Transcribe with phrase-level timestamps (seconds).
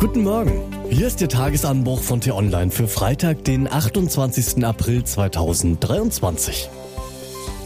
[0.00, 0.62] Guten Morgen.
[0.90, 4.64] Hier ist der Tagesanbruch von T-Online für Freitag, den 28.
[4.64, 6.70] April 2023.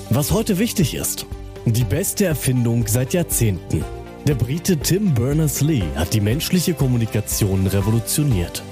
[0.09, 1.27] Was heute wichtig ist.
[1.67, 3.85] Die beste Erfindung seit Jahrzehnten.
[4.27, 8.63] Der Brite Tim Berners-Lee hat die menschliche Kommunikation revolutioniert.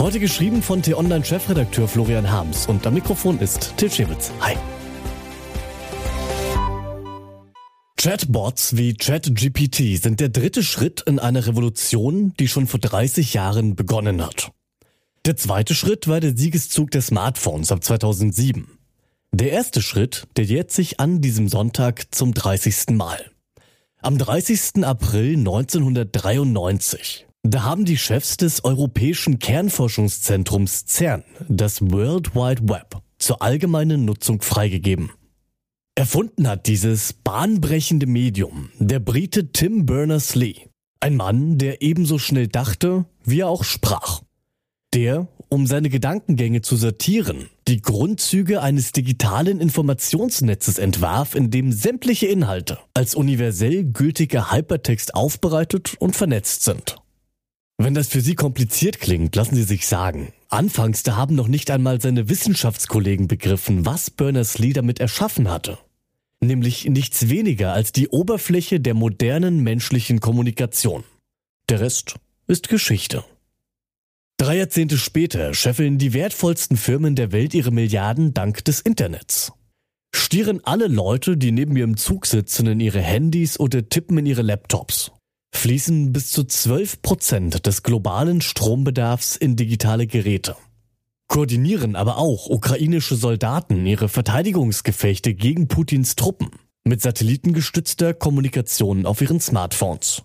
[0.00, 4.32] Heute geschrieben von T-Online-Chefredakteur Florian Harms und am Mikrofon ist Til Schewitz.
[4.40, 4.56] Hi.
[8.06, 13.74] Chatbots wie ChatGPT sind der dritte Schritt in einer Revolution, die schon vor 30 Jahren
[13.74, 14.52] begonnen hat.
[15.24, 18.68] Der zweite Schritt war der Siegeszug der Smartphones ab 2007.
[19.32, 22.90] Der erste Schritt, der jährt sich an diesem Sonntag zum 30.
[22.90, 23.18] Mal.
[23.98, 24.84] Am 30.
[24.84, 27.26] April 1993.
[27.42, 34.42] Da haben die Chefs des Europäischen Kernforschungszentrums CERN das World Wide Web zur allgemeinen Nutzung
[34.42, 35.10] freigegeben.
[35.98, 40.66] Erfunden hat dieses bahnbrechende Medium der Brite Tim Berners-Lee.
[41.00, 44.20] Ein Mann, der ebenso schnell dachte, wie er auch sprach.
[44.92, 52.26] Der, um seine Gedankengänge zu sortieren, die Grundzüge eines digitalen Informationsnetzes entwarf, in dem sämtliche
[52.26, 56.96] Inhalte als universell gültiger Hypertext aufbereitet und vernetzt sind.
[57.78, 60.34] Wenn das für Sie kompliziert klingt, lassen Sie sich sagen.
[60.50, 65.78] Anfangs da haben noch nicht einmal seine Wissenschaftskollegen begriffen, was Berners-Lee damit erschaffen hatte
[66.40, 71.04] nämlich nichts weniger als die Oberfläche der modernen menschlichen Kommunikation.
[71.68, 73.24] Der Rest ist Geschichte.
[74.38, 79.52] Drei Jahrzehnte später scheffeln die wertvollsten Firmen der Welt ihre Milliarden dank des Internets.
[80.14, 84.42] Stieren alle Leute, die neben im Zug sitzen, in ihre Handys oder tippen in ihre
[84.42, 85.12] Laptops.
[85.54, 90.56] Fließen bis zu 12 Prozent des globalen Strombedarfs in digitale Geräte
[91.28, 96.50] koordinieren aber auch ukrainische Soldaten ihre Verteidigungsgefechte gegen Putins Truppen
[96.84, 100.22] mit satellitengestützter Kommunikation auf ihren Smartphones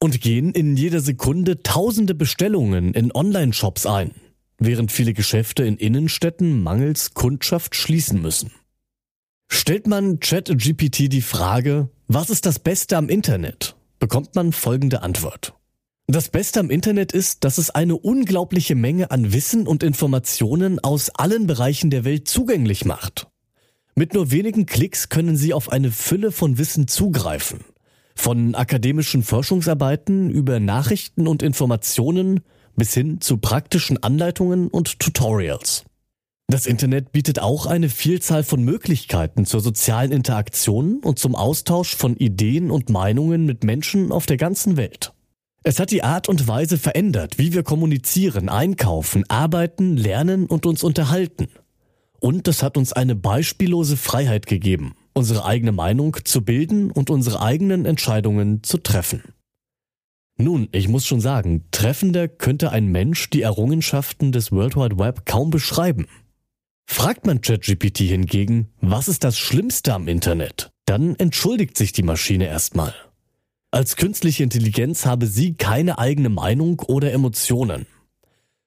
[0.00, 4.12] und gehen in jeder Sekunde tausende Bestellungen in Online-Shops ein,
[4.58, 8.50] während viele Geschäfte in Innenstädten mangels Kundschaft schließen müssen.
[9.48, 15.54] Stellt man ChatGPT die Frage, was ist das Beste am Internet, bekommt man folgende Antwort.
[16.12, 21.08] Das Beste am Internet ist, dass es eine unglaubliche Menge an Wissen und Informationen aus
[21.08, 23.28] allen Bereichen der Welt zugänglich macht.
[23.94, 27.60] Mit nur wenigen Klicks können Sie auf eine Fülle von Wissen zugreifen.
[28.14, 32.40] Von akademischen Forschungsarbeiten über Nachrichten und Informationen
[32.76, 35.84] bis hin zu praktischen Anleitungen und Tutorials.
[36.46, 42.18] Das Internet bietet auch eine Vielzahl von Möglichkeiten zur sozialen Interaktion und zum Austausch von
[42.18, 45.14] Ideen und Meinungen mit Menschen auf der ganzen Welt.
[45.64, 50.82] Es hat die Art und Weise verändert, wie wir kommunizieren, einkaufen, arbeiten, lernen und uns
[50.82, 51.48] unterhalten.
[52.18, 57.40] Und es hat uns eine beispiellose Freiheit gegeben, unsere eigene Meinung zu bilden und unsere
[57.40, 59.22] eigenen Entscheidungen zu treffen.
[60.36, 65.26] Nun, ich muss schon sagen, treffender könnte ein Mensch die Errungenschaften des World Wide Web
[65.26, 66.06] kaum beschreiben.
[66.86, 72.46] Fragt man ChatGPT hingegen, was ist das Schlimmste am Internet, dann entschuldigt sich die Maschine
[72.46, 72.94] erstmal.
[73.74, 77.86] Als künstliche Intelligenz habe sie keine eigene Meinung oder Emotionen.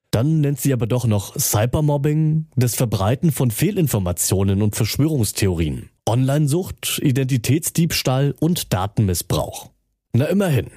[0.10, 8.34] Dann nennt sie aber doch noch Cybermobbing, das Verbreiten von Fehlinformationen und Verschwörungstheorien, Onlinesucht, Identitätsdiebstahl
[8.40, 9.70] und Datenmissbrauch.
[10.14, 10.72] Na immerhin.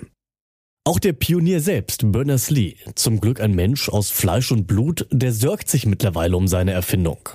[0.84, 5.70] Auch der Pionier selbst, Berners-Lee, zum Glück ein Mensch aus Fleisch und Blut, der sorgt
[5.70, 7.30] sich mittlerweile um seine Erfindung.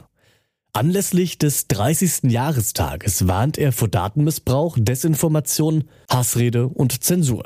[0.75, 2.31] Anlässlich des 30.
[2.31, 7.45] Jahrestages warnt er vor Datenmissbrauch, Desinformation, Hassrede und Zensur.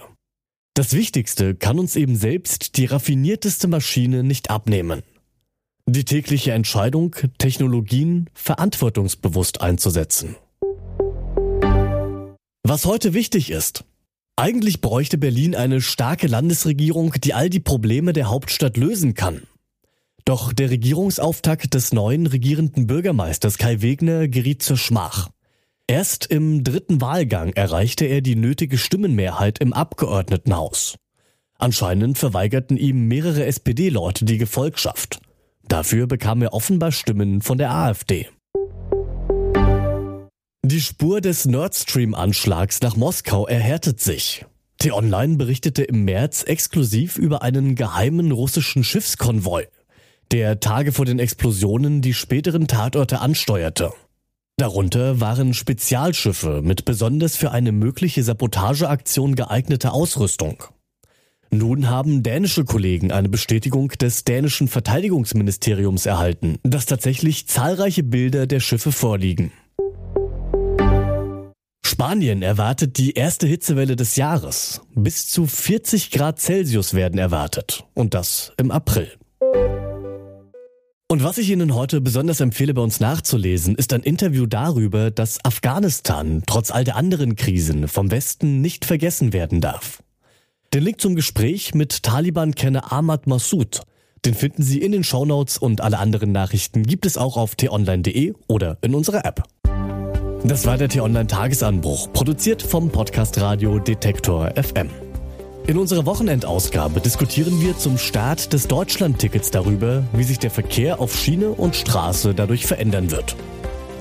[0.74, 5.04] Das Wichtigste kann uns eben selbst die raffinierteste Maschine nicht abnehmen.
[5.86, 10.38] Die tägliche Entscheidung, Technologien verantwortungsbewusst einzusetzen.
[12.64, 13.84] Was heute wichtig ist.
[14.38, 19.48] Eigentlich bräuchte Berlin eine starke Landesregierung, die all die Probleme der Hauptstadt lösen kann.
[20.28, 25.30] Doch der Regierungsauftakt des neuen regierenden Bürgermeisters Kai Wegner geriet zur Schmach.
[25.88, 30.98] Erst im dritten Wahlgang erreichte er die nötige Stimmenmehrheit im Abgeordnetenhaus.
[31.58, 35.22] Anscheinend verweigerten ihm mehrere SPD-Leute die Gefolgschaft.
[35.70, 38.28] Dafür bekam er offenbar Stimmen von der AfD.
[40.62, 44.46] Die Spur des Nord Stream-Anschlags nach Moskau erhärtet sich.
[44.80, 49.68] T-Online berichtete im März exklusiv über einen geheimen russischen Schiffskonvoi
[50.32, 53.91] der Tage vor den Explosionen die späteren Tatorte ansteuerte.
[54.58, 60.64] Darunter waren Spezialschiffe mit besonders für eine mögliche Sabotageaktion geeigneter Ausrüstung.
[61.50, 68.59] Nun haben dänische Kollegen eine Bestätigung des dänischen Verteidigungsministeriums erhalten, dass tatsächlich zahlreiche Bilder der
[68.59, 69.52] Schiffe vorliegen.
[71.85, 74.82] Spanien erwartet die erste Hitzewelle des Jahres.
[74.94, 77.85] Bis zu 40 Grad Celsius werden erwartet.
[77.94, 79.12] Und das im April.
[81.09, 85.44] Und was ich Ihnen heute besonders empfehle, bei uns nachzulesen, ist ein Interview darüber, dass
[85.46, 90.04] Afghanistan trotz all der anderen Krisen vom Westen nicht vergessen werden darf.
[90.74, 93.84] Den Link zum Gespräch mit Taliban-Kenner Ahmad Massoud,
[94.26, 98.34] den finden Sie in den Shownotes und alle anderen Nachrichten gibt es auch auf t-online.de
[98.50, 99.44] oder in unserer App.
[100.44, 104.90] Das war der T-Online Tagesanbruch, produziert vom Podcast Radio Detektor FM.
[105.67, 111.14] In unserer Wochenendausgabe diskutieren wir zum Start des Deutschland-Tickets darüber, wie sich der Verkehr auf
[111.14, 113.35] Schiene und Straße dadurch verändern wird.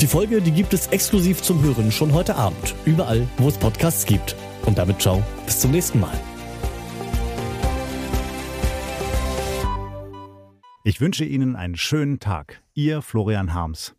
[0.00, 4.06] Die Folge, die gibt es exklusiv zum Hören schon heute Abend, überall, wo es Podcasts
[4.06, 4.36] gibt.
[4.64, 6.16] Und damit ciao, bis zum nächsten Mal.
[10.84, 12.62] Ich wünsche Ihnen einen schönen Tag.
[12.74, 13.96] Ihr Florian Harms.